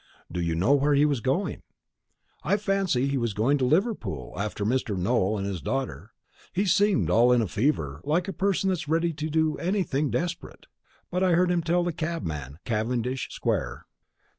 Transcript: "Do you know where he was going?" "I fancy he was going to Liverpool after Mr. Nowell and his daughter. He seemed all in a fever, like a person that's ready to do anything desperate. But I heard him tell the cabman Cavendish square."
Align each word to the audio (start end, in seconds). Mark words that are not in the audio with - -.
"Do 0.31 0.41
you 0.41 0.55
know 0.55 0.73
where 0.73 0.95
he 0.95 1.05
was 1.05 1.19
going?" 1.19 1.61
"I 2.41 2.57
fancy 2.57 3.05
he 3.07 3.19
was 3.19 3.35
going 3.35 3.59
to 3.59 3.65
Liverpool 3.65 4.33
after 4.35 4.65
Mr. 4.65 4.97
Nowell 4.97 5.37
and 5.37 5.45
his 5.45 5.61
daughter. 5.61 6.13
He 6.53 6.65
seemed 6.65 7.11
all 7.11 7.31
in 7.31 7.39
a 7.39 7.47
fever, 7.47 8.01
like 8.03 8.27
a 8.27 8.33
person 8.33 8.69
that's 8.69 8.87
ready 8.87 9.13
to 9.13 9.29
do 9.29 9.57
anything 9.57 10.09
desperate. 10.09 10.65
But 11.11 11.21
I 11.23 11.33
heard 11.33 11.51
him 11.51 11.61
tell 11.61 11.83
the 11.83 11.93
cabman 11.93 12.57
Cavendish 12.65 13.29
square." 13.29 13.85